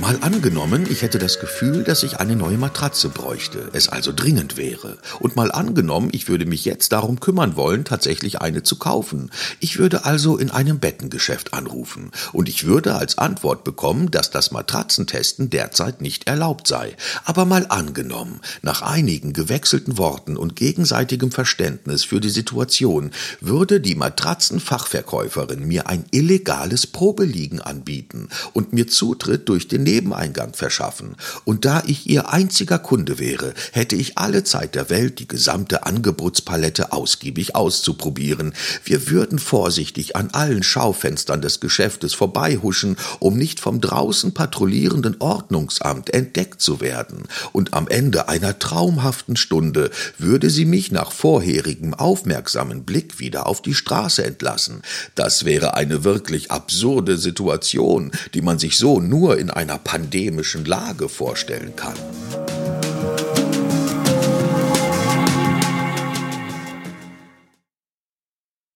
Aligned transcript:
Mal 0.00 0.18
angenommen, 0.22 0.86
ich 0.90 1.02
hätte 1.02 1.20
das 1.20 1.38
Gefühl, 1.38 1.84
dass 1.84 2.02
ich 2.02 2.18
eine 2.18 2.34
neue 2.34 2.58
Matratze 2.58 3.08
bräuchte, 3.08 3.70
es 3.74 3.88
also 3.88 4.12
dringend 4.12 4.56
wäre. 4.56 4.98
Und 5.20 5.36
mal 5.36 5.52
angenommen, 5.52 6.08
ich 6.10 6.26
würde 6.28 6.46
mich 6.46 6.64
jetzt 6.64 6.90
darum 6.90 7.20
kümmern 7.20 7.54
wollen, 7.54 7.84
tatsächlich 7.84 8.40
eine 8.40 8.64
zu 8.64 8.76
kaufen. 8.76 9.30
Ich 9.60 9.78
würde 9.78 10.04
also 10.04 10.36
in 10.36 10.50
einem 10.50 10.80
Bettengeschäft 10.80 11.54
anrufen. 11.54 12.10
Und 12.32 12.48
ich 12.48 12.64
würde 12.66 12.96
als 12.96 13.18
Antwort 13.18 13.62
bekommen, 13.62 14.10
dass 14.10 14.32
das 14.32 14.50
Matratzentesten 14.50 15.48
derzeit 15.48 16.00
nicht 16.00 16.26
erlaubt 16.26 16.66
sei. 16.66 16.96
Aber 17.24 17.44
mal 17.44 17.66
angenommen, 17.68 18.40
nach 18.62 18.82
einigen 18.82 19.32
gewechselten 19.32 19.96
Worten 19.96 20.36
und 20.36 20.56
gegenseitigem 20.56 21.30
Verständnis 21.30 22.02
für 22.02 22.20
die 22.20 22.30
Situation, 22.30 23.12
würde 23.40 23.80
die 23.80 23.94
Matratzenfachverkäuferin 23.94 25.64
mir 25.64 25.88
ein 25.88 26.04
illegales 26.10 26.88
Probeliegen 26.88 27.60
anbieten 27.60 28.28
und 28.54 28.72
mir 28.72 28.88
Zutritt 28.88 29.48
durch 29.48 29.68
den 29.68 29.83
Nebeneingang 29.84 30.54
verschaffen. 30.54 31.16
Und 31.44 31.64
da 31.64 31.82
ich 31.86 32.08
ihr 32.10 32.30
einziger 32.30 32.80
Kunde 32.80 33.20
wäre, 33.20 33.54
hätte 33.72 33.94
ich 33.94 34.18
alle 34.18 34.42
Zeit 34.42 34.74
der 34.74 34.90
Welt, 34.90 35.20
die 35.20 35.28
gesamte 35.28 35.86
Angebotspalette 35.86 36.92
ausgiebig 36.92 37.54
auszuprobieren. 37.54 38.54
Wir 38.84 39.08
würden 39.08 39.38
vorsichtig 39.38 40.16
an 40.16 40.30
allen 40.32 40.64
Schaufenstern 40.64 41.40
des 41.40 41.60
Geschäftes 41.60 42.14
vorbeihuschen, 42.14 42.96
um 43.20 43.36
nicht 43.36 43.60
vom 43.60 43.80
draußen 43.80 44.34
patrouillierenden 44.34 45.20
Ordnungsamt 45.20 46.10
entdeckt 46.12 46.60
zu 46.60 46.80
werden. 46.80 47.28
Und 47.52 47.74
am 47.74 47.86
Ende 47.86 48.28
einer 48.28 48.58
traumhaften 48.58 49.36
Stunde 49.36 49.90
würde 50.18 50.50
sie 50.50 50.64
mich 50.64 50.90
nach 50.90 51.12
vorherigem 51.12 51.94
aufmerksamen 51.94 52.84
Blick 52.84 53.20
wieder 53.20 53.46
auf 53.46 53.62
die 53.62 53.74
Straße 53.74 54.24
entlassen. 54.24 54.82
Das 55.14 55.44
wäre 55.44 55.74
eine 55.74 56.04
wirklich 56.04 56.50
absurde 56.50 57.18
Situation, 57.18 58.10
die 58.32 58.42
man 58.42 58.58
sich 58.58 58.78
so 58.78 59.00
nur 59.00 59.38
in 59.38 59.50
einer 59.50 59.73
einer 59.74 59.82
pandemischen 59.82 60.64
Lage 60.64 61.08
vorstellen 61.08 61.74
kann. 61.74 61.96